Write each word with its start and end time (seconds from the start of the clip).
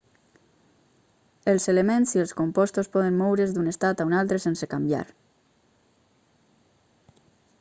els 1.51 1.67
elements 1.73 2.13
i 2.15 2.21
els 2.23 2.33
compostos 2.39 2.89
poden 2.95 3.19
moure's 3.19 3.53
d'un 3.57 3.69
estat 3.73 4.01
a 4.05 4.09
un 4.13 4.17
altre 4.21 4.41
sense 4.45 4.69
canviar 4.71 5.05